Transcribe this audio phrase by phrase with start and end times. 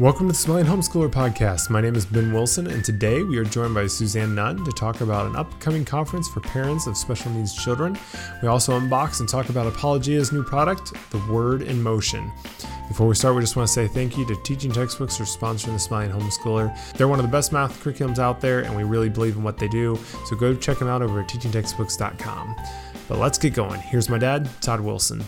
[0.00, 1.70] Welcome to the Smiling Homeschooler Podcast.
[1.70, 5.02] My name is Ben Wilson, and today we are joined by Suzanne Nunn to talk
[5.02, 7.96] about an upcoming conference for parents of special needs children.
[8.42, 12.32] We also unbox and talk about Apologia's new product, The Word in Motion.
[12.88, 15.74] Before we start, we just want to say thank you to Teaching Textbooks for sponsoring
[15.74, 16.76] the Smiling Homeschooler.
[16.94, 19.58] They're one of the best math curriculums out there, and we really believe in what
[19.58, 19.96] they do.
[20.26, 22.56] So go check them out over at teachingtextbooks.com.
[23.06, 23.78] But let's get going.
[23.78, 25.22] Here's my dad, Todd Wilson.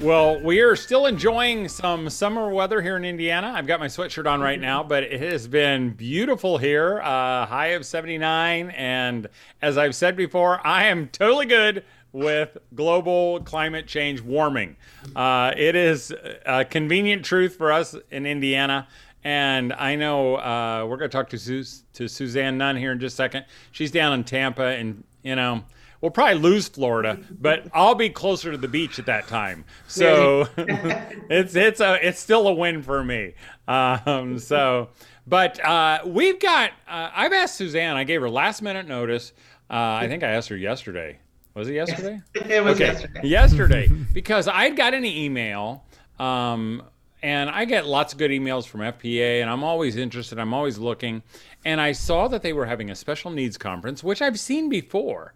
[0.00, 3.52] Well, we are still enjoying some summer weather here in Indiana.
[3.56, 7.00] I've got my sweatshirt on right now, but it has been beautiful here.
[7.00, 8.70] Uh, high of 79.
[8.70, 9.26] And
[9.60, 14.76] as I've said before, I am totally good with global climate change warming.
[15.16, 16.14] Uh, it is
[16.46, 18.86] a convenient truth for us in Indiana.
[19.24, 23.14] And I know uh, we're going to talk to, to Suzanne Nunn here in just
[23.14, 23.46] a second.
[23.72, 25.64] She's down in Tampa, and, you know,
[26.00, 29.64] we'll probably lose Florida, but I'll be closer to the beach at that time.
[29.86, 33.34] So it's it's a it's still a win for me.
[33.66, 34.90] Um, so,
[35.26, 36.70] but uh, we've got.
[36.88, 37.96] Uh, I've asked Suzanne.
[37.96, 39.32] I gave her last minute notice.
[39.70, 41.18] Uh, I think I asked her yesterday.
[41.54, 42.20] Was it yesterday?
[42.34, 42.86] it was okay.
[42.86, 43.28] yesterday.
[43.28, 45.84] Yesterday, because I'd got an email.
[46.18, 46.82] Um,
[47.22, 50.38] and I get lots of good emails from FPEA, and I'm always interested.
[50.38, 51.22] I'm always looking.
[51.64, 55.34] And I saw that they were having a special needs conference, which I've seen before.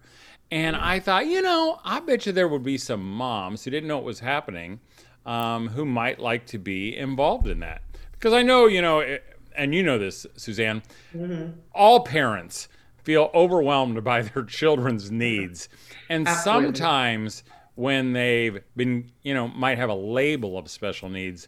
[0.53, 3.87] And I thought, you know, I bet you there would be some moms who didn't
[3.87, 4.79] know what was happening
[5.25, 7.81] um, who might like to be involved in that.
[8.11, 9.17] Because I know, you know,
[9.57, 11.57] and you know this, Suzanne, mm-hmm.
[11.73, 12.67] all parents
[13.01, 15.69] feel overwhelmed by their children's needs.
[16.07, 16.65] And Absolutely.
[16.65, 17.43] sometimes
[17.73, 21.47] when they've been, you know, might have a label of special needs,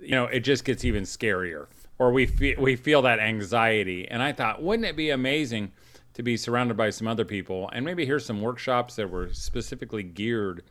[0.00, 1.66] you know, it just gets even scarier.
[1.98, 4.06] Or we feel, we feel that anxiety.
[4.06, 5.72] And I thought, wouldn't it be amazing?
[6.18, 10.02] To be surrounded by some other people and maybe hear some workshops that were specifically
[10.02, 10.64] geared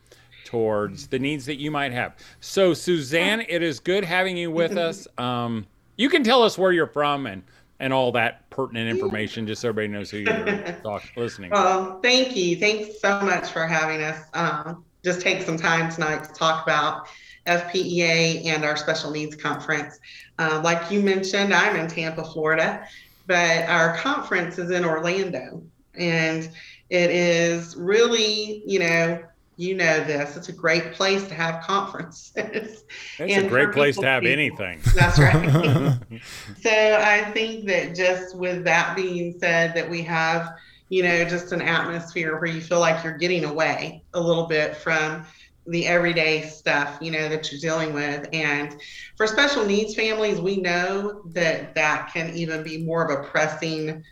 [0.44, 2.14] towards the needs that you might have.
[2.40, 5.08] So, Suzanne, it is good having you with us.
[5.16, 5.66] Um,
[5.96, 7.42] you can tell us where you're from and
[7.80, 11.50] and all that pertinent information, just so everybody knows who you're talk, listening.
[11.50, 12.56] Well, thank you.
[12.56, 14.20] Thanks so much for having us.
[14.34, 17.06] Um, just take some time tonight to talk about
[17.46, 20.00] FPEA and our special needs conference.
[20.40, 22.84] Uh, like you mentioned, I'm in Tampa, Florida,
[23.28, 25.62] but our conference is in Orlando.
[25.94, 26.50] And
[26.90, 29.22] it is really, you know,
[29.56, 30.36] you know this.
[30.36, 32.84] It's a great place to have conferences.
[33.18, 34.32] It's a great place to have people.
[34.32, 34.80] anything.
[34.94, 35.98] That's right.
[36.60, 40.54] so I think that just with that being said, that we have,
[40.88, 44.76] you know, just an atmosphere where you feel like you're getting away a little bit
[44.76, 45.26] from
[45.68, 48.28] the everyday stuff you know that you're dealing with.
[48.32, 48.76] And
[49.16, 54.02] for special needs families we know that that can even be more of a pressing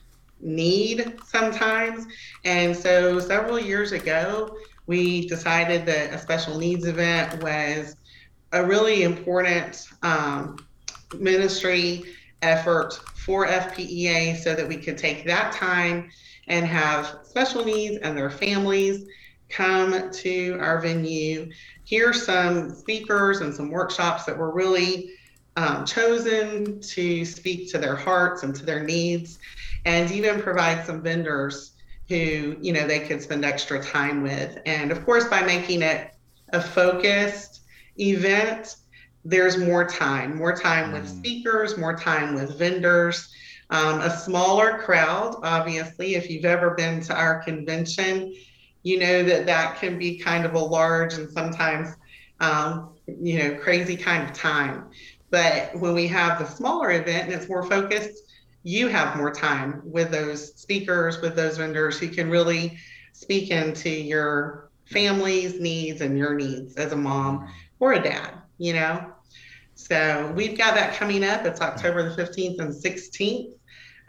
[0.41, 2.07] need sometimes.
[2.45, 4.57] And so several years ago
[4.87, 7.97] we decided that a special needs event was
[8.53, 10.57] a really important um,
[11.19, 12.05] ministry
[12.43, 16.11] effort for fpea so that we could take that time
[16.49, 19.07] and have special needs and their families
[19.49, 21.51] come to our venue,
[21.85, 25.11] hear some speakers and some workshops that were really
[25.57, 29.39] um, chosen to speak to their hearts and to their needs,
[29.85, 31.73] and even provide some vendors
[32.09, 34.59] who you know they could spend extra time with.
[34.67, 36.11] And of course, by making it
[36.53, 37.63] a focused
[37.99, 38.77] event,
[39.25, 41.19] there's more time, more time with mm.
[41.19, 43.33] speakers, more time with vendors.
[43.69, 46.15] Um, a smaller crowd, obviously.
[46.15, 48.33] If you've ever been to our convention,
[48.87, 51.89] you know that that can be kind of a large and sometimes
[52.41, 54.91] um, you know crazy kind of time.
[55.31, 58.23] But when we have the smaller event and it's more focused
[58.63, 62.79] you have more time with those speakers with those vendors who can really
[63.13, 67.49] speak into your family's needs and your needs as a mom
[67.81, 69.13] or a dad you know?
[69.75, 71.45] So we've got that coming up.
[71.45, 73.53] It's october the 15th and 16th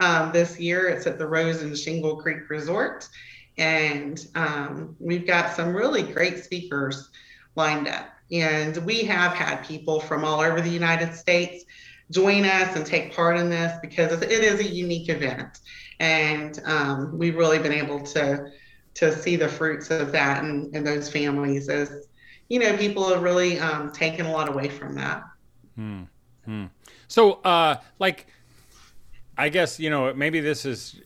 [0.00, 0.88] um, this year.
[0.88, 3.08] It's at the Rosen Shingle Creek resort
[3.58, 7.10] and um, we've got some really great speakers
[7.56, 8.08] lined up.
[8.30, 11.64] And we have had people from all over the United States
[12.10, 15.60] join us and take part in this because it is a unique event.
[16.00, 18.50] And um, we've really been able to
[18.94, 22.08] to see the fruits of that and, and those families as
[22.48, 25.22] you know people have really um, taken a lot away from that.
[25.76, 26.02] Hmm.
[26.44, 26.64] Hmm.
[27.06, 28.26] So, uh, like,
[29.36, 31.00] I guess you know maybe this is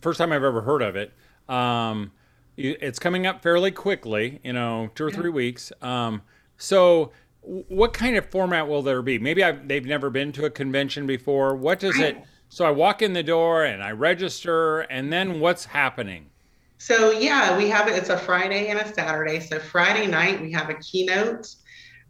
[0.00, 1.12] first time I've ever heard of it.
[1.48, 2.12] Um,
[2.56, 5.72] it's coming up fairly quickly, you know, two or three weeks.
[5.80, 6.22] Um,
[6.56, 9.18] so, what kind of format will there be?
[9.18, 11.54] Maybe I've, they've never been to a convention before.
[11.54, 12.16] What does it?
[12.50, 16.30] So I walk in the door and I register, and then what's happening?
[16.78, 17.96] So yeah, we have it.
[17.96, 19.40] It's a Friday and a Saturday.
[19.40, 21.54] So Friday night we have a keynote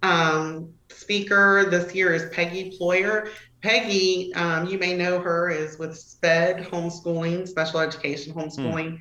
[0.02, 1.66] um, speaker.
[1.70, 3.30] This year is Peggy Ployer.
[3.62, 8.90] Peggy, um, you may know her, is with SPED homeschooling, special education homeschooling.
[8.90, 8.96] Hmm.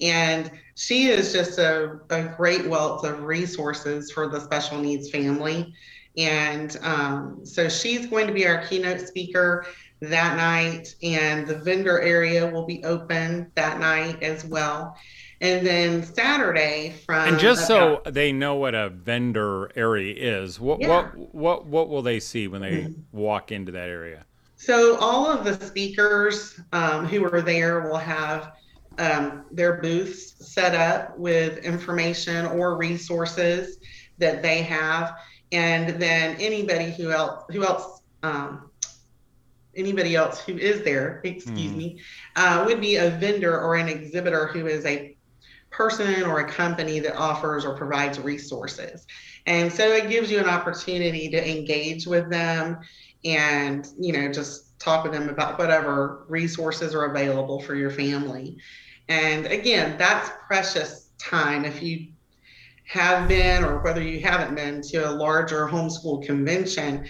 [0.00, 5.74] And she is just a, a great wealth of resources for the special needs family.
[6.16, 9.66] And um, so she's going to be our keynote speaker
[10.00, 14.96] that night, and the vendor area will be open that night as well.
[15.42, 20.80] And then Saturday from And just so they know what a vendor area is, what
[20.80, 20.88] yeah.
[20.88, 24.26] what what what will they see when they walk into that area?
[24.56, 28.52] So all of the speakers um, who are there will have
[28.98, 33.78] um, their booths set up with information or resources
[34.18, 35.16] that they have,
[35.52, 38.70] and then anybody who else who else um,
[39.74, 41.76] anybody else who is there, excuse mm.
[41.76, 42.00] me,
[42.36, 45.16] uh, would be a vendor or an exhibitor who is a
[45.70, 49.06] person or a company that offers or provides resources.
[49.46, 52.78] And so it gives you an opportunity to engage with them
[53.24, 58.56] and, you know, just talk with them about whatever resources are available for your family.
[59.08, 62.08] And again, that's precious time if you
[62.86, 67.06] have been or whether you haven't been to a larger homeschool convention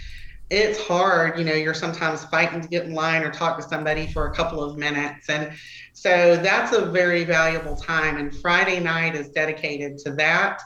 [0.51, 4.07] it's hard you know you're sometimes fighting to get in line or talk to somebody
[4.07, 5.53] for a couple of minutes and
[5.93, 10.61] so that's a very valuable time and friday night is dedicated to that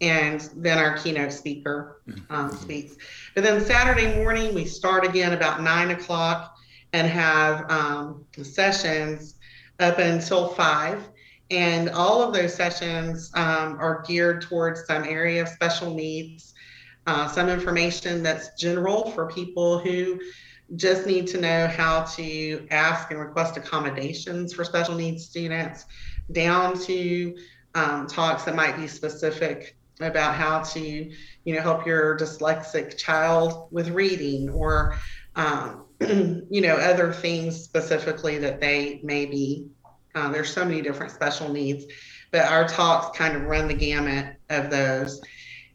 [0.00, 2.00] and then our keynote speaker
[2.30, 2.96] um, speaks.
[3.34, 6.56] But then saturday morning we start again about nine o'clock
[6.92, 9.36] and have um, sessions
[9.78, 11.08] up until five.
[11.50, 16.54] And all of those sessions um, are geared towards some area of special needs
[17.06, 20.20] uh, some information that's general for people who
[20.76, 25.86] just need to know how to ask and request accommodations for special needs students,
[26.32, 27.36] down to
[27.74, 33.68] um, talks that might be specific about how to, you know, help your dyslexic child
[33.70, 34.96] with reading or,
[35.36, 39.66] um, you know, other things specifically that they may be.
[40.14, 41.84] Uh, there's so many different special needs,
[42.30, 45.20] but our talks kind of run the gamut of those.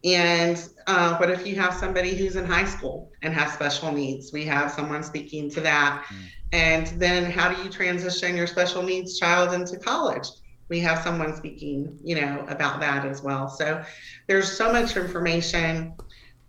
[0.04, 4.32] And uh, what if you have somebody who's in high school and has special needs?
[4.32, 6.06] We have someone speaking to that.
[6.08, 6.16] Mm.
[6.54, 10.28] And then how do you transition your special needs child into college?
[10.70, 13.50] We have someone speaking, you know, about that as well.
[13.50, 13.84] So
[14.28, 15.94] there's so much information.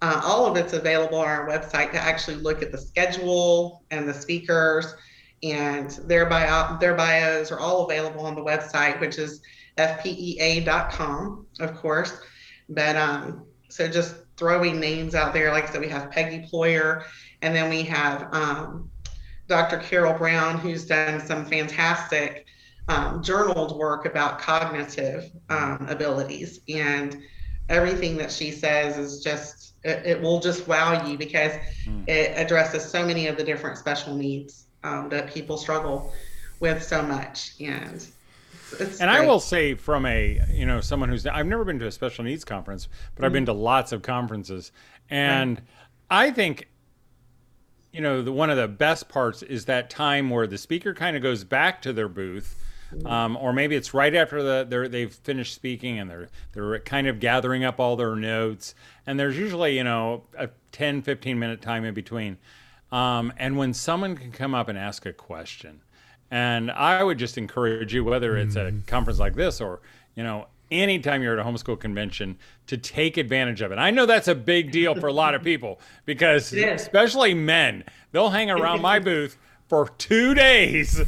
[0.02, 4.08] Uh, all of it's available on our website to actually look at the schedule and
[4.08, 4.94] the speakers
[5.42, 9.40] and their bio their bios are all available on the website, which is
[9.76, 12.20] fpea.com, of course.
[12.68, 17.04] But um, so just throwing names out there, like I said, we have Peggy Ployer,
[17.42, 18.90] and then we have um,
[19.48, 19.78] Dr.
[19.78, 22.46] Carol Brown, who's done some fantastic
[22.88, 26.60] um, journaled work about cognitive um, abilities.
[26.68, 27.22] And
[27.68, 31.52] everything that she says is just, it, it will just wow you because
[31.84, 32.08] mm.
[32.08, 36.12] it addresses so many of the different special needs um, that people struggle
[36.60, 37.52] with so much.
[37.60, 38.06] And
[38.72, 39.22] it's and great.
[39.22, 42.24] I will say, from a you know someone who's I've never been to a special
[42.24, 43.24] needs conference, but mm-hmm.
[43.24, 44.72] I've been to lots of conferences,
[45.10, 46.28] and right.
[46.28, 46.68] I think
[47.92, 51.16] you know the one of the best parts is that time where the speaker kind
[51.16, 52.62] of goes back to their booth.
[52.94, 53.06] Mm-hmm.
[53.08, 57.18] Um, or maybe it's right after the they've finished speaking and they're they're kind of
[57.18, 58.76] gathering up all their notes
[59.08, 62.38] and there's usually you know a 10 15 minute time in between
[62.92, 65.80] um, and when someone can come up and ask a question
[66.30, 68.78] and I would just encourage you, whether it's mm-hmm.
[68.78, 69.80] a conference like this or,
[70.14, 73.78] you know, anytime you're at a homeschool convention, to take advantage of it.
[73.78, 78.30] I know that's a big deal for a lot of people because, especially men, they'll
[78.30, 81.00] hang around my booth for two days,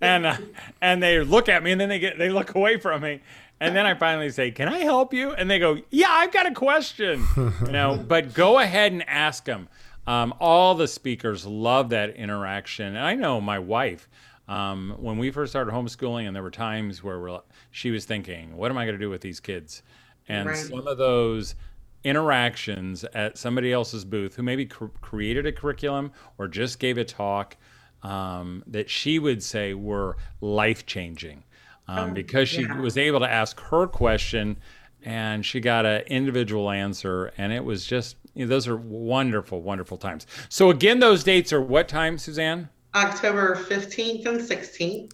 [0.00, 0.36] and uh,
[0.80, 3.20] and they look at me, and then they get they look away from me,
[3.60, 6.46] and then I finally say, "Can I help you?" And they go, "Yeah, I've got
[6.46, 9.68] a question." you know, but go ahead and ask them.
[10.06, 14.06] Um, all the speakers love that interaction, and I know my wife.
[14.46, 18.70] Um, when we first started homeschooling, and there were times where she was thinking, "What
[18.70, 19.82] am I going to do with these kids?"
[20.28, 20.56] And right.
[20.56, 21.54] some of those
[22.02, 27.04] interactions at somebody else's booth, who maybe cr- created a curriculum or just gave a
[27.04, 27.56] talk,
[28.02, 31.42] um, that she would say were life changing,
[31.88, 32.78] um, oh, because she yeah.
[32.78, 34.58] was able to ask her question,
[35.02, 39.62] and she got an individual answer, and it was just you know, those are wonderful,
[39.62, 40.26] wonderful times.
[40.48, 42.68] So again, those dates are what time, Suzanne?
[42.94, 45.12] October 15th and 16th.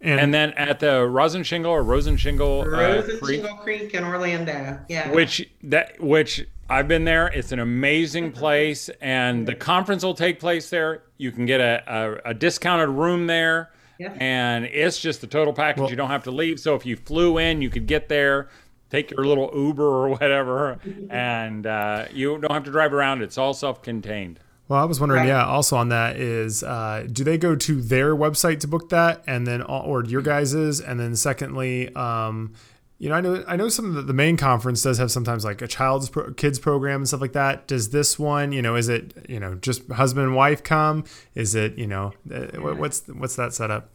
[0.00, 4.78] And, and then at the Rosen Shingle or Rosen Shingle, uh, Creek, Creek in Orlando.
[4.88, 5.10] Yeah.
[5.10, 7.26] Which that which I've been there.
[7.28, 11.02] It's an amazing place, and the conference will take place there.
[11.16, 14.16] You can get a, a, a discounted room there, yes.
[14.20, 15.80] and it's just the total package.
[15.80, 16.60] Well, you don't have to leave.
[16.60, 18.50] So if you flew in, you could get there,
[18.90, 20.78] take your little Uber or whatever,
[21.10, 23.22] and uh, you don't have to drive around.
[23.22, 24.38] It's all self-contained.
[24.68, 25.28] Well, I was wondering, right.
[25.28, 29.24] yeah, also on that is, uh, do they go to their website to book that,
[29.26, 32.52] and then or your guys's, and then secondly, um,
[32.98, 35.44] you know, I know I know some of the, the main conference does have sometimes
[35.44, 37.68] like a child's pro, kids program and stuff like that.
[37.68, 41.04] Does this one, you know, is it you know just husband and wife come?
[41.34, 43.90] Is it you know uh, what's what's that setup?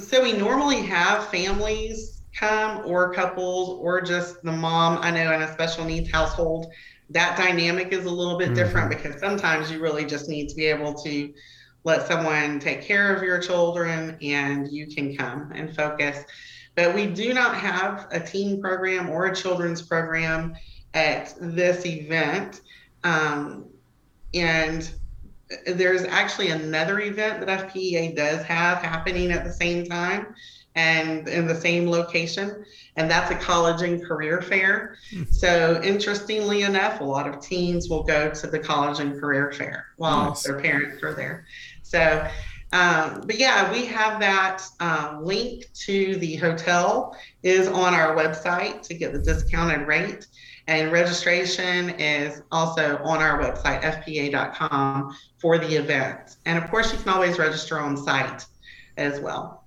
[0.00, 4.98] So we normally have families come or couples or just the mom.
[5.00, 6.66] I know in a special needs household
[7.10, 8.56] that dynamic is a little bit mm-hmm.
[8.56, 11.32] different because sometimes you really just need to be able to
[11.84, 16.24] let someone take care of your children and you can come and focus.
[16.74, 20.54] But we do not have a teen program or a children's program
[20.94, 22.60] at this event.
[23.04, 23.66] Um,
[24.34, 24.90] and
[25.66, 30.34] there's actually another event that FPEA does have happening at the same time
[30.74, 32.64] and in the same location,
[32.98, 34.96] and that's a college and career fair.
[35.30, 39.86] So, interestingly enough, a lot of teens will go to the college and career fair
[39.96, 40.42] while nice.
[40.42, 41.46] their parents are there.
[41.82, 42.28] So,
[42.72, 48.82] um, but yeah, we have that um, link to the hotel is on our website
[48.82, 50.26] to get the discounted rate.
[50.66, 56.36] And registration is also on our website, fpea.com, for the event.
[56.44, 58.44] And of course, you can always register on site
[58.98, 59.64] as well.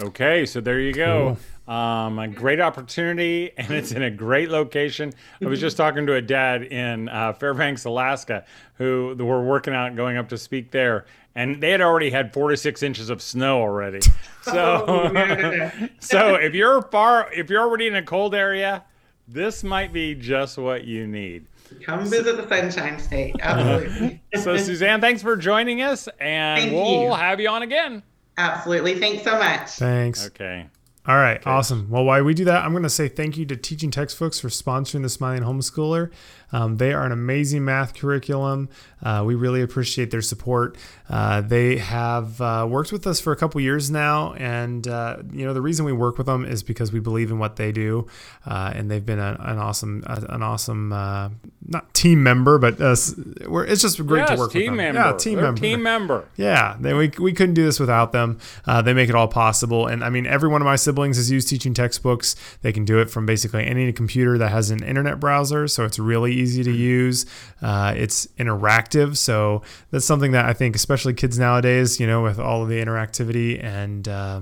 [0.00, 1.34] Okay, so there you go.
[1.34, 1.38] Cool.
[1.68, 5.12] Um, a great opportunity, and it's in a great location.
[5.42, 9.94] I was just talking to a dad in uh, Fairbanks, Alaska, who were working out
[9.94, 13.20] going up to speak there, and they had already had four to six inches of
[13.20, 14.00] snow already.
[14.42, 15.70] So, oh,
[16.00, 18.82] so if you're far, if you're already in a cold area,
[19.26, 21.44] this might be just what you need.
[21.82, 23.36] Come visit the Sunshine State.
[23.42, 24.22] Absolutely.
[24.40, 27.12] so, Suzanne, thanks for joining us, and Thank we'll you.
[27.12, 28.02] have you on again.
[28.38, 28.98] Absolutely.
[28.98, 29.68] Thanks so much.
[29.72, 30.26] Thanks.
[30.28, 30.66] Okay.
[31.08, 31.48] All right, okay.
[31.48, 31.88] awesome.
[31.88, 34.48] Well, while we do that, I'm going to say thank you to Teaching Textbooks for
[34.48, 36.10] sponsoring the Smiling Homeschooler.
[36.52, 38.68] Um, they are an amazing math curriculum.
[39.02, 40.76] Uh, we really appreciate their support.
[41.08, 45.44] Uh, they have uh, worked with us for a couple years now, and uh, you
[45.46, 48.06] know the reason we work with them is because we believe in what they do,
[48.46, 51.28] uh, and they've been a, an awesome, an awesome uh,
[51.66, 54.76] not team member, but it's just great yes, to work with them.
[54.76, 55.00] Member.
[55.00, 55.60] Yeah, team They're member.
[55.60, 56.28] Team member.
[56.36, 58.38] Yeah, they, we we couldn't do this without them.
[58.66, 61.48] they make it all possible, and I mean every one of my siblings has used
[61.48, 62.34] teaching textbooks.
[62.62, 65.98] They can do it from basically any computer that has an internet browser, so it's
[65.98, 67.26] really easy to use.
[67.60, 72.38] Uh, it's interactive, so that's something that I think, especially kids nowadays, you know, with
[72.38, 74.40] all of the interactivity and uh,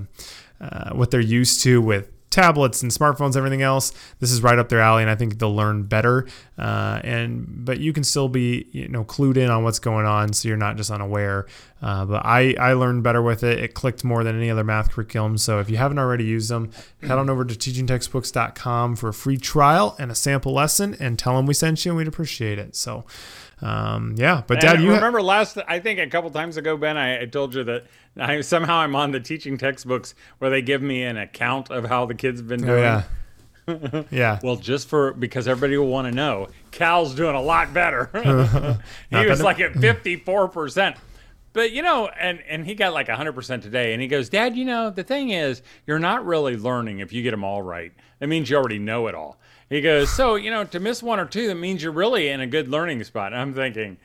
[0.61, 4.69] uh, what they're used to with tablets and smartphones, everything else, this is right up
[4.69, 6.27] their alley, and I think they'll learn better.
[6.59, 10.35] Uh, and but you can still be you know clued in on what's going on,
[10.35, 11.47] so you're not just unaware.
[11.81, 13.59] Uh, but I I learned better with it.
[13.59, 15.39] It clicked more than any other math curriculum.
[15.39, 19.39] So if you haven't already used them, head on over to teachingtextbooks.com for a free
[19.39, 22.77] trial and a sample lesson, and tell them we sent you, and we'd appreciate it.
[22.77, 23.05] So.
[23.63, 25.59] Um, yeah, but Dad, you remember ha- last?
[25.67, 27.87] I think a couple times ago, Ben, I, I told you that
[28.19, 32.05] I somehow I'm on the teaching textbooks where they give me an account of how
[32.05, 32.85] the kids have been oh, doing.
[32.85, 33.05] Oh,
[33.69, 34.03] yeah.
[34.11, 34.39] yeah.
[34.45, 38.11] Well, just for because everybody will want to know, Cal's doing a lot better.
[39.11, 40.97] he was like at 54%.
[41.55, 44.67] But you know, and and he got like 100% today and he goes, "Dad, you
[44.67, 47.95] know, the thing is, you're not really learning if you get them all right.
[48.21, 51.19] It means you already know it all." He goes, "So, you know, to miss one
[51.19, 53.99] or two, that means you're really in a good learning spot." And I'm thinking,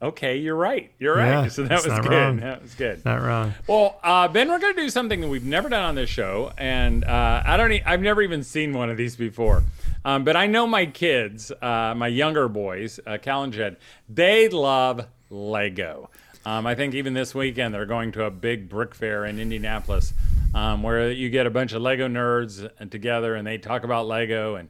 [0.00, 0.92] Okay, you're right.
[1.00, 1.28] You're right.
[1.44, 2.10] Yeah, so that was good.
[2.10, 2.36] Wrong.
[2.36, 3.04] That was good.
[3.04, 3.54] Not wrong.
[3.66, 6.52] Well, uh, Ben, we're going to do something that we've never done on this show,
[6.56, 7.72] and uh, I don't.
[7.72, 9.64] E- I've never even seen one of these before.
[10.04, 13.76] Um, but I know my kids, uh, my younger boys, uh, Cal and Jed,
[14.08, 16.10] they love Lego.
[16.46, 20.14] Um, I think even this weekend they're going to a big brick fair in Indianapolis,
[20.54, 24.54] um, where you get a bunch of Lego nerds together and they talk about Lego.
[24.54, 24.68] And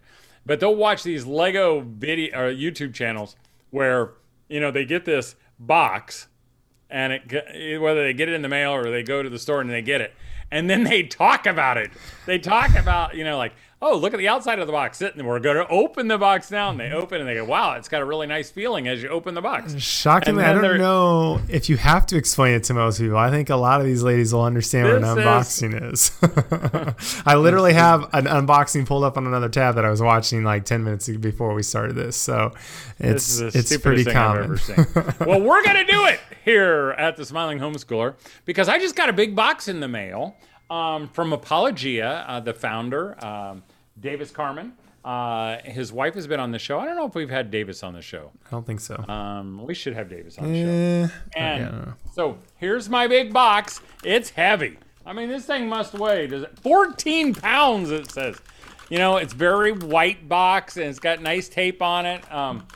[0.49, 3.37] but they'll watch these Lego video or YouTube channels
[3.71, 4.15] where
[4.49, 6.29] you know, they get this box
[6.91, 7.23] and it
[7.55, 9.71] eh, whether they get it in the mail or they go to the store and
[9.71, 10.15] they get it.
[10.51, 11.91] And then they talk about it.
[12.27, 15.01] They talk about you know like oh, look at the outside of the box.
[15.01, 16.71] And we're going to open the box now.
[16.71, 16.97] And they mm-hmm.
[16.97, 19.41] open and they go, wow, it's got a really nice feeling as you open the
[19.41, 19.79] box.
[19.81, 23.17] Shockingly, I don't know if you have to explain it to most people.
[23.17, 26.11] I think a lot of these ladies will understand what an unboxing is.
[26.23, 27.23] is.
[27.27, 30.65] I literally have an unboxing pulled up on another tab that I was watching like
[30.65, 32.17] 10 minutes before we started this.
[32.17, 32.55] So
[32.99, 34.59] it's, it's pretty common.
[35.21, 39.09] well, we're going to do it here at the Smiling Homeschooler because I just got
[39.09, 40.37] a big box in the mail
[40.71, 43.63] um, from Apologia, uh, the founder, um,
[44.01, 44.73] Davis Carden.
[45.05, 46.79] Uh, his wife has been on the show.
[46.79, 48.31] I don't know if we've had Davis on the show.
[48.47, 48.97] I don't think so.
[49.09, 51.13] Um, we should have Davis on the eh, show.
[51.37, 53.81] And so here's my big box.
[54.05, 54.79] It's heavy.
[55.07, 57.91] I mean, this thing must weigh does it 14 pounds.
[57.91, 58.37] It says.
[58.91, 62.31] You know, it's very white box and it's got nice tape on it.
[62.33, 62.67] Um,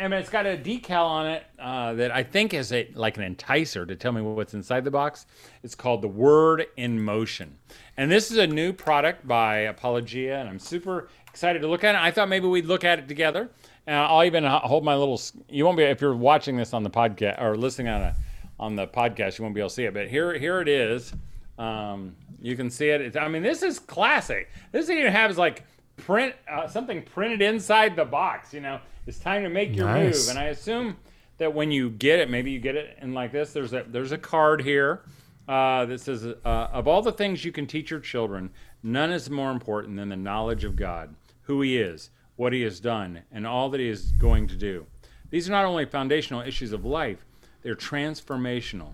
[0.00, 3.34] and it's got a decal on it uh, that I think is a like an
[3.34, 5.26] enticer to tell me what's inside the box.
[5.62, 7.58] It's called the Word in Motion,
[7.96, 11.94] and this is a new product by Apologia, and I'm super excited to look at
[11.94, 12.00] it.
[12.00, 13.50] I thought maybe we'd look at it together.
[13.86, 15.20] And I'll even hold my little.
[15.48, 18.16] You won't be if you're watching this on the podcast or listening on a
[18.58, 19.38] on the podcast.
[19.38, 21.12] You won't be able to see it, but here here it is.
[21.58, 23.00] Um, you can see it.
[23.00, 24.50] It's, I mean, this is classic.
[24.72, 25.64] This even has like
[25.96, 28.54] print uh, something printed inside the box.
[28.54, 30.26] You know, it's time to make your Nice.
[30.26, 30.30] move.
[30.30, 30.96] And I assume
[31.38, 33.52] that when you get it, maybe you get it in like this.
[33.52, 35.02] There's a there's a card here
[35.48, 38.50] uh, that says, uh, "Of all the things you can teach your children,
[38.82, 42.78] none is more important than the knowledge of God, who He is, what He has
[42.80, 44.86] done, and all that He is going to do.
[45.30, 47.24] These are not only foundational issues of life;
[47.62, 48.92] they're transformational."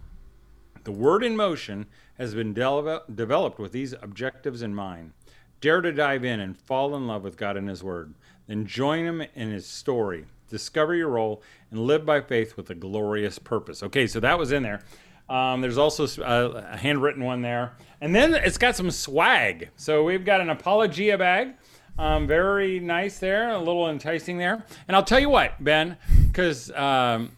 [0.84, 1.86] The word in motion
[2.16, 5.12] has been dele- developed with these objectives in mind.
[5.60, 8.14] Dare to dive in and fall in love with God and His Word.
[8.46, 10.26] Then join Him in His story.
[10.48, 13.82] Discover your role and live by faith with a glorious purpose.
[13.82, 14.82] Okay, so that was in there.
[15.28, 17.72] Um, there's also a, a handwritten one there.
[18.00, 19.70] And then it's got some swag.
[19.76, 21.54] So we've got an Apologia bag.
[21.98, 24.64] Um, very nice there, a little enticing there.
[24.86, 25.96] And I'll tell you what, Ben,
[26.26, 27.36] because um,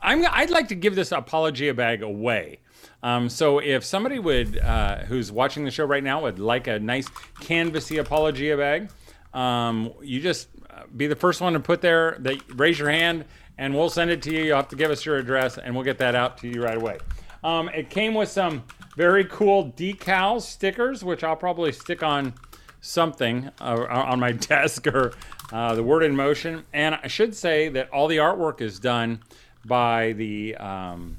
[0.00, 2.60] I'm, I'd like to give this Apologia bag away.
[3.02, 6.78] Um, so if somebody would, uh, who's watching the show right now, would like a
[6.78, 7.08] nice
[7.40, 8.90] canvassy Apologia bag,
[9.32, 12.16] um, you just uh, be the first one to put there.
[12.20, 13.24] That raise your hand,
[13.56, 14.42] and we'll send it to you.
[14.44, 16.76] You'll have to give us your address, and we'll get that out to you right
[16.76, 16.98] away.
[17.44, 18.64] Um, it came with some
[18.96, 22.34] very cool decals, stickers, which I'll probably stick on
[22.80, 25.12] something uh, on my desk or
[25.52, 26.64] uh, the word in motion.
[26.72, 29.20] And I should say that all the artwork is done
[29.64, 31.16] by the um,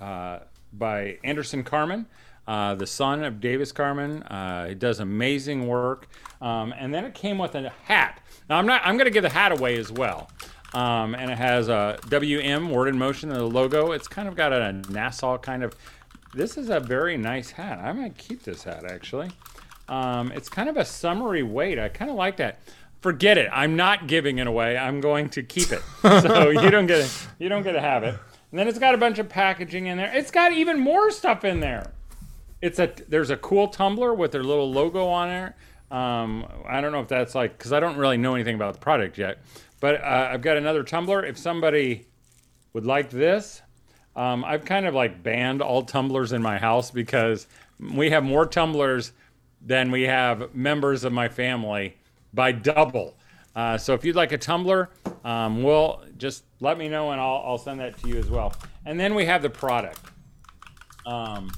[0.00, 0.40] uh,
[0.72, 2.06] by Anderson Carden,
[2.46, 4.22] uh, the son of Davis Carden.
[4.24, 6.08] Uh, he does amazing work.
[6.40, 8.20] Um, and then it came with a hat.
[8.48, 8.82] Now I'm not.
[8.84, 10.28] I'm going to give the hat away as well.
[10.74, 13.92] Um, and it has a WM word in motion and the logo.
[13.92, 15.74] It's kind of got a Nassau kind of.
[16.34, 17.78] This is a very nice hat.
[17.78, 19.30] I might keep this hat actually.
[19.88, 21.78] Um, it's kind of a summery weight.
[21.78, 22.60] I kind of like that.
[23.02, 23.50] Forget it.
[23.52, 24.78] I'm not giving it away.
[24.78, 25.82] I'm going to keep it.
[26.02, 27.26] So you don't get it.
[27.38, 28.16] You don't get to have it.
[28.52, 30.14] And then it's got a bunch of packaging in there.
[30.14, 31.90] It's got even more stuff in there.
[32.60, 35.54] It's a there's a cool tumbler with their little logo on it.
[35.90, 38.80] Um, I don't know if that's like because I don't really know anything about the
[38.80, 39.38] product yet.
[39.80, 41.24] But uh, I've got another tumbler.
[41.24, 42.06] If somebody
[42.74, 43.62] would like this,
[44.14, 47.46] um, I've kind of like banned all tumblers in my house because
[47.80, 49.12] we have more tumblers
[49.64, 51.96] than we have members of my family
[52.34, 53.16] by double.
[53.54, 54.90] Uh, so if you'd like a tumbler,
[55.24, 58.54] um, we'll just let me know and I'll, I'll send that to you as well.
[58.86, 60.00] And then we have the product.
[61.06, 61.50] Um,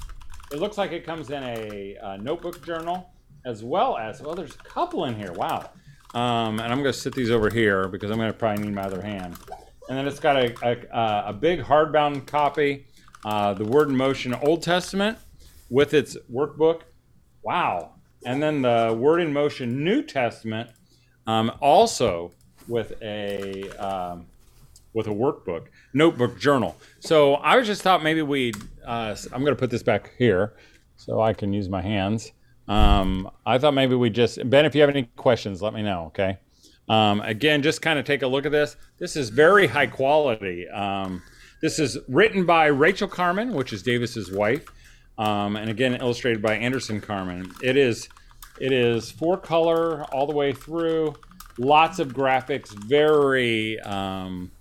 [0.51, 3.11] it looks like it comes in a, uh notebook journal
[3.45, 5.31] as well as, well, there's a couple in here.
[5.33, 5.69] Wow.
[6.13, 8.73] Um, and I'm going to sit these over here because I'm going to probably need
[8.73, 9.37] my other hand.
[9.87, 12.87] And then it's got a, a, a big hardbound copy,
[13.23, 15.17] uh, the Word in Motion Old Testament
[15.69, 16.81] with its workbook.
[17.43, 17.95] Wow.
[18.25, 20.71] And then the Word in Motion New Testament,
[21.27, 22.31] um, also
[22.67, 24.25] with a um,
[24.93, 26.75] with a workbook, notebook journal.
[26.99, 28.55] So I was just thought maybe we'd.
[28.85, 30.53] Uh, I'm going to put this back here
[30.95, 32.31] so I can use my hands.
[32.67, 36.05] Um, I thought maybe we just Ben, if you have any questions, let me know.
[36.07, 36.37] Okay.
[36.87, 38.75] Um, again, just kind of take a look at this.
[38.97, 40.67] This is very high quality.
[40.69, 41.21] Um,
[41.61, 44.67] this is written by Rachel Carden, which is Davis's wife,
[45.17, 47.51] um, and again illustrated by Anderson Carden.
[47.63, 48.07] It is
[48.59, 51.15] it is four color all the way through,
[51.57, 54.51] lots of graphics, very um,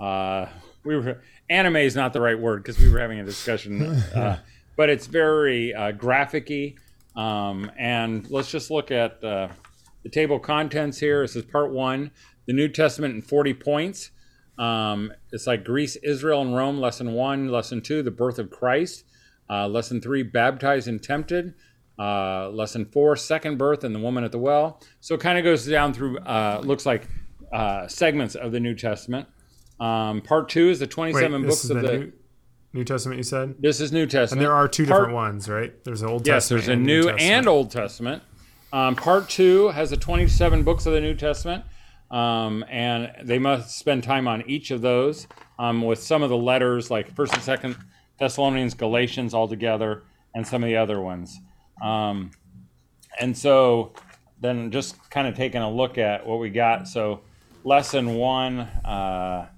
[0.00, 0.46] uh,
[0.84, 4.38] we were anime is not the right word because we were having a discussion, uh,
[4.76, 6.74] but it's very uh, graphic-y.
[7.14, 9.48] Um, and let's just look at uh,
[10.02, 11.22] the table of contents here.
[11.22, 12.10] This is part one,
[12.46, 14.10] the New Testament in 40 points.
[14.58, 16.78] Um, it's like Greece, Israel, and Rome.
[16.78, 19.04] Lesson one, lesson two, the birth of Christ.
[19.48, 21.54] Uh, lesson three, baptized and tempted.
[21.98, 24.80] Uh, lesson four, second birth and the woman at the well.
[25.00, 27.06] So it kind of goes down through, uh, looks like
[27.52, 29.28] uh, segments of the New Testament.
[29.78, 31.98] Um, part two is the 27 Wait, books of the, the.
[31.98, 32.12] New,
[32.72, 33.56] New Testament you said?
[33.58, 34.40] this is New Testament.
[34.40, 35.72] And there are two Part- different ones, right?
[35.84, 36.60] There's an Old Yes, Testament.
[36.64, 38.22] there's a and New and Old Testament.
[38.72, 41.62] Um, part two has the 27 books of the New Testament,
[42.10, 45.26] um, and they must spend time on each of those
[45.58, 47.76] um, with some of the letters, like First and Second
[48.18, 51.38] Thessalonians, Galatians, all together, and some of the other ones.
[51.82, 52.30] Um,
[53.20, 53.92] and so,
[54.40, 56.88] then just kind of taking a look at what we got.
[56.88, 57.20] So,
[57.64, 58.60] lesson one.
[58.60, 59.48] Uh,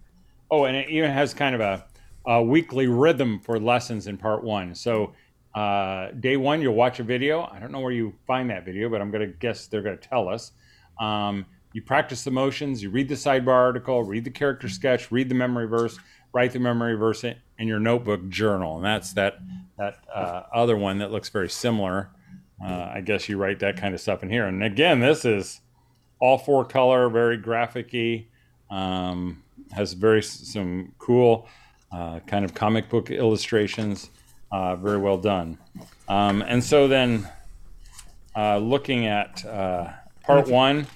[0.50, 1.84] oh, and it even has kind of a,
[2.26, 4.74] a weekly rhythm for lessons in part one.
[4.74, 5.12] So,
[5.54, 7.48] uh, day one, you'll watch a video.
[7.52, 9.98] I don't know where you find that video, but I'm going to guess they're going
[9.98, 10.52] to tell us.
[10.98, 15.28] Um, you practice the motions, you read the sidebar article, read the character sketch, read
[15.28, 15.98] the memory verse,
[16.32, 17.24] write the memory verse
[17.58, 19.38] in, your notebook journal, and that's that
[19.78, 22.10] that uh, other one that looks very similar.
[22.64, 24.46] Uh, I guess you write that kind of stuff in here.
[24.46, 25.60] And again, this is
[26.20, 28.26] all four color, very graphicy,
[28.70, 31.48] um, has very some cool
[31.92, 34.10] uh, kind of comic book illustrations.
[34.52, 35.58] Uh, very well done.
[36.08, 37.28] Um, and so then,
[38.36, 39.90] uh, looking at uh,
[40.22, 40.86] part one.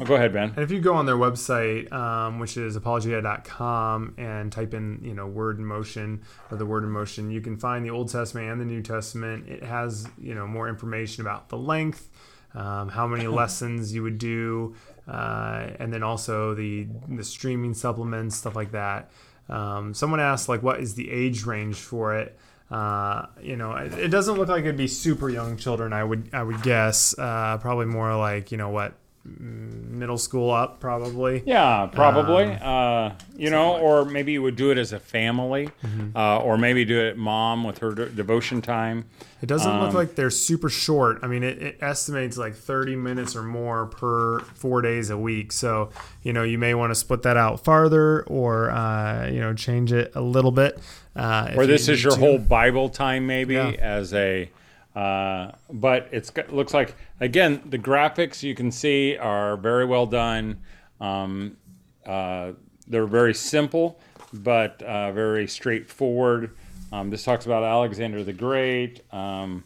[0.00, 0.50] Oh, go ahead, Ben.
[0.50, 5.14] And if you go on their website, um, which is apologia.com, and type in, you
[5.14, 8.50] know, word in motion or the word in motion, you can find the Old Testament
[8.50, 9.48] and the New Testament.
[9.48, 12.10] It has, you know, more information about the length,
[12.54, 14.76] um, how many lessons you would do,
[15.08, 19.10] uh, and then also the the streaming supplements, stuff like that.
[19.48, 22.38] Um, someone asked, like, what is the age range for it?
[22.70, 25.94] Uh, you know, it, it, doesn't look like it'd be super young children.
[25.94, 28.92] I would I would guess, uh, probably more like you know what
[29.38, 34.56] middle school up probably yeah probably um, uh, you know like or maybe you would
[34.56, 36.16] do it as a family mm-hmm.
[36.16, 39.04] uh, or maybe do it mom with her de- devotion time
[39.42, 42.96] it doesn't um, look like they're super short i mean it, it, estimates like 30
[42.96, 45.90] minutes or more per four days a week so
[46.22, 49.92] you know you may want to split that out farther or uh, you know change
[49.92, 50.78] it a little bit
[51.16, 52.18] uh, or this is your to.
[52.18, 53.70] whole bible time maybe yeah.
[53.70, 54.50] as a
[54.98, 60.58] uh, but it looks like again the graphics you can see are very well done.
[61.00, 61.56] Um,
[62.04, 62.52] uh,
[62.88, 64.00] they're very simple,
[64.32, 66.56] but uh, very straightforward.
[66.90, 69.62] Um, this talks about Alexander the Great, um,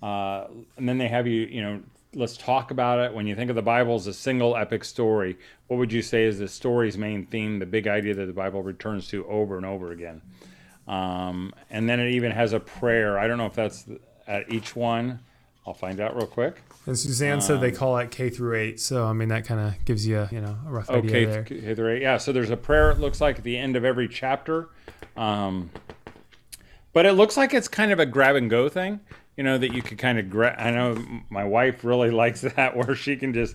[0.00, 0.44] uh,
[0.76, 1.80] and then they have you, you know,
[2.14, 3.12] let's talk about it.
[3.12, 6.22] When you think of the Bible as a single epic story, what would you say
[6.22, 9.66] is the story's main theme, the big idea that the Bible returns to over and
[9.66, 10.22] over again?
[10.86, 13.18] Um, and then it even has a prayer.
[13.18, 13.84] I don't know if that's
[14.28, 15.20] at each one.
[15.66, 16.62] I'll find out real quick.
[16.86, 19.44] And Suzanne um, said they um, call it K through eight, so I mean that
[19.44, 21.42] kind of gives you you know a rough idea K, there.
[21.42, 22.16] K through eight, yeah.
[22.16, 22.90] So there's a prayer.
[22.90, 24.68] It looks like at the end of every chapter,
[25.16, 25.70] um,
[26.94, 29.00] but it looks like it's kind of a grab and go thing.
[29.36, 30.56] You know that you could kind of grab.
[30.58, 30.96] I know
[31.28, 33.54] my wife really likes that, where she can just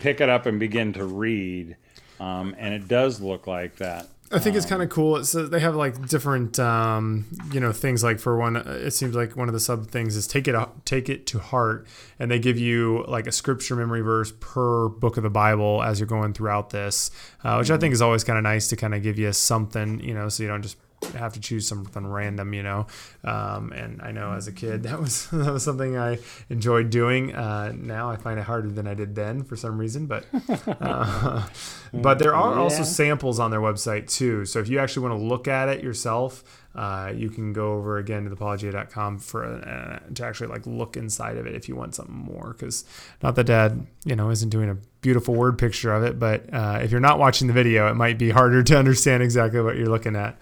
[0.00, 1.76] pick it up and begin to read,
[2.20, 4.08] um, and it does look like that.
[4.34, 5.16] I think it's kind of cool.
[5.16, 8.02] It says they have like different, um, you know, things.
[8.02, 11.08] Like for one, it seems like one of the sub things is take it take
[11.08, 11.86] it to heart,
[12.18, 16.00] and they give you like a scripture memory verse per book of the Bible as
[16.00, 17.12] you're going throughout this,
[17.44, 20.00] uh, which I think is always kind of nice to kind of give you something,
[20.00, 20.78] you know, so you don't just
[21.12, 22.86] have to choose something random, you know.
[23.22, 26.18] Um, and I know as a kid that was that was something I
[26.50, 27.34] enjoyed doing.
[27.34, 30.26] Uh, now I find it harder than I did then for some reason, but
[30.80, 31.46] uh,
[31.92, 32.60] but there are yeah.
[32.60, 34.44] also samples on their website too.
[34.44, 36.60] So if you actually want to look at it yourself.
[36.74, 41.36] Uh, you can go over again to thepologia.com for uh, to actually like look inside
[41.36, 42.84] of it if you want something more because
[43.22, 46.80] not that dad you know isn't doing a beautiful word picture of it but uh,
[46.82, 49.86] if you're not watching the video it might be harder to understand exactly what you're
[49.86, 50.36] looking at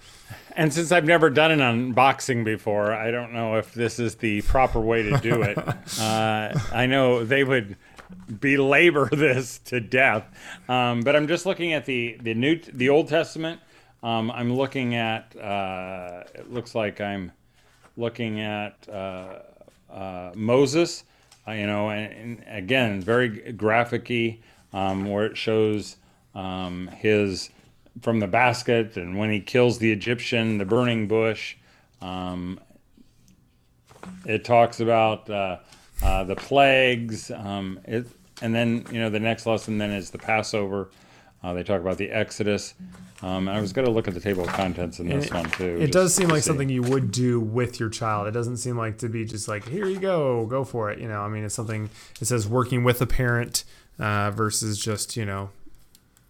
[0.57, 4.43] and since I've never done an unboxing before, I don't know if this is the
[4.43, 5.59] proper way to do it.
[6.01, 7.77] uh, I know they would
[8.41, 10.25] belabor this to death,
[10.69, 13.61] um, but I'm just looking at the the new the Old Testament.
[14.03, 15.35] Um, I'm looking at.
[15.37, 17.33] Uh, it looks like I'm
[17.97, 19.41] looking at uh,
[19.91, 21.05] uh Moses.
[21.47, 24.39] Uh, you know, and, and, again, very graphicy,
[24.73, 25.97] um, where it shows
[26.37, 27.51] um, his
[28.01, 31.57] from the basket, and when he kills the Egyptian, the burning bush.
[32.01, 32.59] Um,
[34.27, 35.59] it talks about uh,
[36.03, 37.31] uh, the plagues.
[37.31, 38.07] Um, it,
[38.41, 40.91] and then you know the next lesson then is the Passover.
[41.43, 42.75] Uh, they talk about the Exodus.
[43.21, 45.49] Um, I was going to look at the table of contents in this it, one
[45.51, 45.79] too.
[45.81, 46.49] It does seem like see.
[46.49, 48.27] something you would do with your child.
[48.27, 50.99] It doesn't seem like to be just like here you go, go for it.
[50.99, 51.91] You know, I mean, it's something.
[52.21, 53.65] It says working with a parent
[53.99, 55.51] uh, versus just you know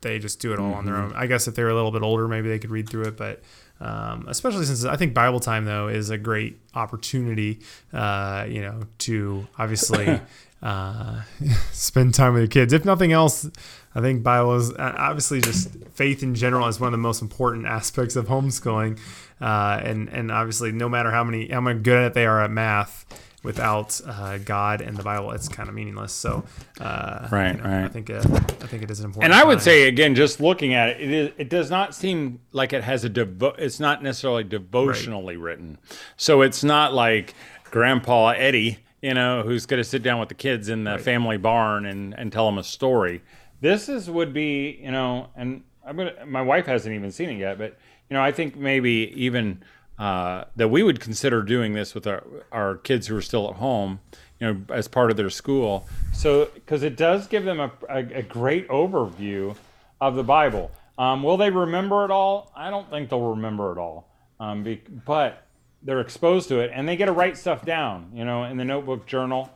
[0.02, 0.78] they just do it all mm-hmm.
[0.78, 1.12] on their mm-hmm.
[1.12, 1.16] own.
[1.16, 3.16] I guess if they were a little bit older, maybe they could read through it,
[3.16, 3.42] but
[3.80, 7.60] um, especially since I think Bible time though is a great opportunity,
[7.92, 10.20] uh, you know, to obviously
[10.62, 11.22] uh,
[11.72, 12.72] spend time with your kids.
[12.72, 13.48] If nothing else,
[13.94, 17.22] I think Bible is uh, obviously just faith in general is one of the most
[17.22, 19.00] important aspects of homeschooling,
[19.40, 23.04] uh, and and obviously no matter how many how good they are at math
[23.42, 26.12] without uh, God and the Bible, it's kind of meaningless.
[26.12, 26.44] So,
[26.80, 27.84] uh, right, you know, right.
[27.84, 29.32] I think uh, I think it is an important.
[29.32, 29.64] And I would time.
[29.64, 33.04] say again, just looking at it, it is it does not seem like it has
[33.04, 35.44] a devo- It's not necessarily devotionally right.
[35.44, 35.78] written,
[36.16, 37.34] so it's not like
[37.70, 41.00] Grandpa Eddie, you know, who's going to sit down with the kids in the right.
[41.00, 43.22] family barn and and tell them a story.
[43.60, 46.26] This is would be, you know, and I'm gonna.
[46.26, 47.78] My wife hasn't even seen it yet, but
[48.08, 49.62] you know, I think maybe even
[49.98, 53.56] uh, that we would consider doing this with our, our kids who are still at
[53.56, 54.00] home.
[54.40, 55.86] You know, as part of their school.
[56.12, 59.54] So, because it does give them a, a, a, great overview
[60.00, 60.72] of the Bible.
[60.98, 62.50] Um, will they remember it all?
[62.56, 64.08] I don't think they'll remember it all.
[64.40, 65.46] Um, be, but
[65.82, 68.64] they're exposed to it and they get to write stuff down, you know, in the
[68.64, 69.50] notebook journal.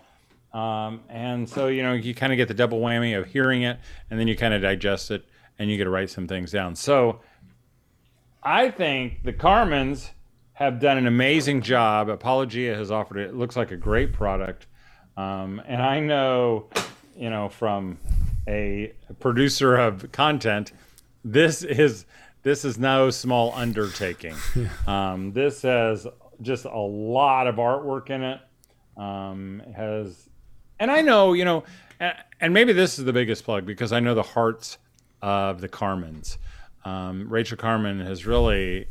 [0.52, 3.78] Um, and so, you know, you kind of get the double whammy of hearing it
[4.10, 5.24] and then you kind of digest it
[5.58, 6.74] and you get to write some things down.
[6.74, 7.20] So
[8.42, 10.10] I think the Cardens
[10.56, 12.08] have done an amazing job.
[12.08, 13.28] Apologia has offered it.
[13.28, 14.66] It looks like a great product.
[15.14, 16.70] Um, and I know,
[17.14, 17.98] you know, from
[18.48, 20.72] a producer of content,
[21.22, 22.06] this is
[22.42, 24.34] this is no small undertaking.
[24.86, 26.06] Um, this has
[26.40, 28.40] just a lot of artwork in it.
[28.96, 30.28] Um, it has,
[30.78, 31.64] and I know, you know,
[31.98, 34.78] and, and, maybe this is the biggest plug because I know the hearts
[35.20, 36.38] of the Cardens.
[36.84, 38.86] Um, Rachel Carden has really,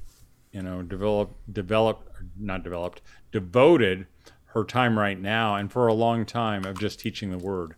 [0.55, 3.01] you know, developed, developed, not developed,
[3.33, 4.07] devoted
[4.45, 7.75] her time right now and for a long time of just teaching the word.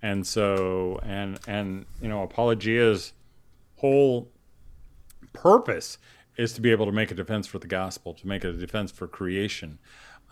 [0.00, 3.12] And so, and, and, you know, Apologia's
[3.76, 4.30] whole
[5.34, 5.98] purpose
[6.38, 8.90] is to be able to make a defense for the gospel, to make a defense
[8.90, 9.78] for creation.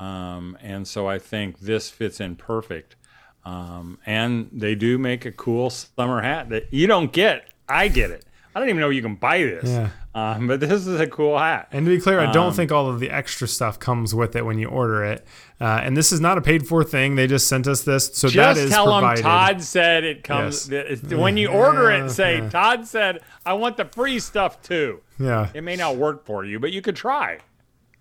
[0.00, 2.96] Um, and so I think this fits in perfect.
[3.44, 7.50] Um, and they do make a cool summer hat that you don't get.
[7.68, 8.24] I get it.
[8.54, 9.68] I don't even know you can buy this.
[9.68, 9.88] Yeah.
[10.14, 11.68] Um, but this is a cool hat.
[11.72, 14.36] And to be clear, I don't um, think all of the extra stuff comes with
[14.36, 15.26] it when you order it.
[15.58, 17.14] Uh, and this is not a paid for thing.
[17.14, 19.24] They just sent us this, so just that is tell provided.
[19.24, 20.68] them Todd said it comes.
[20.68, 21.02] Yes.
[21.02, 25.00] When you order it, say Todd said I want the free stuff too.
[25.18, 25.50] Yeah.
[25.54, 27.38] It may not work for you, but you could try.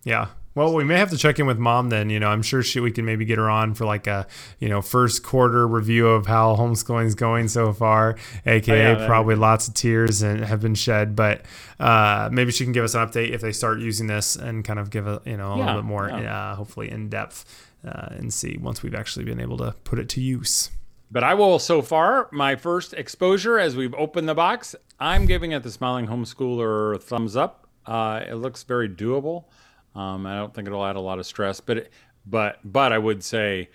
[0.04, 0.30] Yeah.
[0.54, 2.10] Well, we may have to check in with mom then.
[2.10, 4.28] You know, I'm sure she we can maybe get her on for like a
[4.60, 9.08] you know first quarter review of how homeschooling is going so far, aka oh, yeah,
[9.08, 11.16] probably lots of tears and have been shed.
[11.16, 11.44] But
[11.80, 14.80] uh, maybe she can give us an update if they start using this and kind
[14.80, 16.52] of give a you know a yeah, little bit more, yeah.
[16.52, 17.46] uh, hopefully in depth,
[17.88, 20.70] uh, and see once we've actually been able to put it to use.
[21.10, 24.76] But I will so far my first exposure as we've opened the box.
[25.00, 27.68] I'm giving it the Smiling Homeschooler thumbs up.
[27.86, 29.46] Uh, it looks very doable.
[29.96, 31.92] Um, I don't think it'll add a lot of stress, but it,
[32.26, 33.70] but but I would say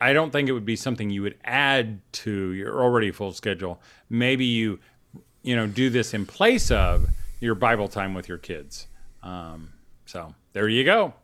[0.00, 3.80] I don't think it would be something you would add to your already full schedule.
[4.08, 4.78] Maybe you
[5.42, 7.08] you know do this in place of
[7.40, 8.86] your Bible time with your kids.
[9.22, 9.72] Um,
[10.06, 11.14] so there you go.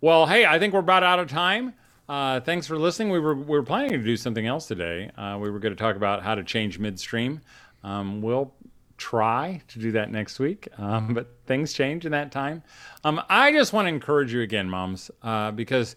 [0.00, 1.74] Well, hey, I think we're about out of time.
[2.08, 3.10] Uh, thanks for listening.
[3.10, 5.10] We were we were planning to do something else today.
[5.16, 7.40] Uh, we were going to talk about how to change midstream.
[7.82, 8.52] Um, we'll
[8.96, 12.62] try to do that next week, um, but things change in that time.
[13.02, 15.96] Um, I just want to encourage you again, moms, uh, because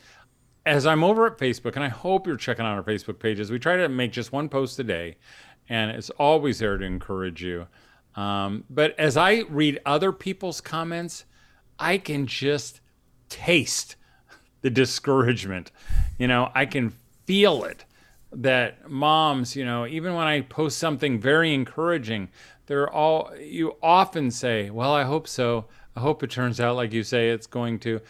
[0.66, 3.60] as I'm over at Facebook, and I hope you're checking out our Facebook pages, we
[3.60, 5.18] try to make just one post a day,
[5.70, 7.68] and it's always there to encourage you.
[8.16, 11.26] Um, but as I read other people's comments,
[11.80, 12.82] I can just
[13.30, 13.96] taste
[14.62, 15.72] the discouragement.
[16.18, 16.94] You know, I can
[17.26, 17.86] feel it
[18.32, 22.30] that moms, you know, even when I post something very encouraging,
[22.68, 25.66] they're all you often say, "Well, I hope so.
[25.96, 28.02] I hope it turns out like you say it's going to."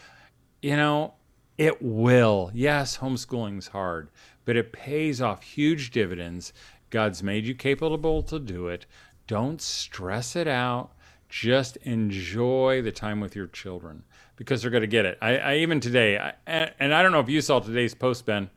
[0.60, 1.14] You know,
[1.56, 2.50] it will.
[2.52, 4.10] Yes, homeschooling's hard,
[4.44, 6.52] but it pays off huge dividends.
[6.90, 8.86] God's made you capable to do it.
[9.26, 10.90] Don't stress it out.
[11.28, 14.04] Just enjoy the time with your children
[14.36, 15.18] because they're going to get it.
[15.20, 18.48] I, I even today, I, and I don't know if you saw today's post, Ben,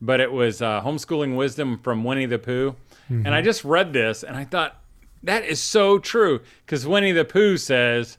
[0.00, 2.72] but it was uh, homeschooling wisdom from Winnie the Pooh,
[3.10, 3.24] mm-hmm.
[3.24, 4.82] and I just read this and I thought,
[5.22, 8.18] that is so true because Winnie the Pooh says,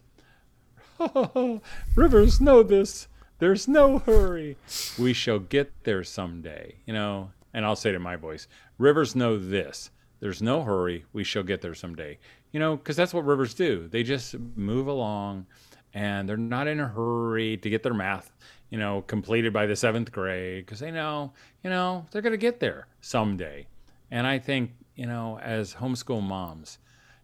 [0.99, 1.62] oh,
[1.95, 3.07] Rivers know this.
[3.39, 4.57] There's no hurry.
[4.97, 6.75] We shall get there someday.
[6.85, 9.91] You know, and I'll say to my voice, Rivers know this.
[10.19, 11.05] There's no hurry.
[11.13, 12.19] We shall get there someday.
[12.51, 13.88] You know, because that's what rivers do.
[13.88, 15.45] They just move along
[15.93, 18.31] and they're not in a hurry to get their math,
[18.69, 21.31] you know, completed by the seventh grade because they know,
[21.63, 23.67] you know, they're going to get there someday.
[24.12, 26.79] And I think, you know, as homeschool moms,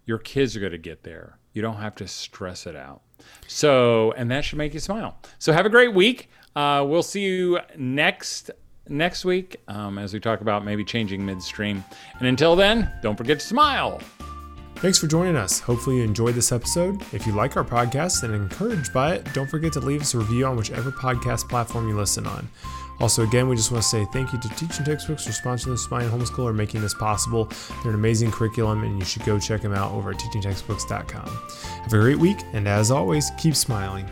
[0.05, 1.37] your kids are going to get there.
[1.53, 3.01] You don't have to stress it out.
[3.47, 5.17] So, and that should make you smile.
[5.39, 6.29] So, have a great week.
[6.55, 8.51] Uh, we'll see you next
[8.87, 11.83] next week um, as we talk about maybe changing midstream.
[12.19, 13.99] And until then, don't forget to smile.
[14.75, 15.59] Thanks for joining us.
[15.59, 17.01] Hopefully, you enjoyed this episode.
[17.13, 20.17] If you like our podcast and encouraged by it, don't forget to leave us a
[20.17, 22.47] review on whichever podcast platform you listen on.
[22.99, 25.77] Also, again, we just want to say thank you to Teaching Textbooks for sponsoring the
[25.77, 27.45] Smiling Homeschool or making this possible.
[27.83, 31.27] They're an amazing curriculum, and you should go check them out over at teachingtextbooks.com.
[31.83, 34.09] Have a great week, and as always, keep smiling.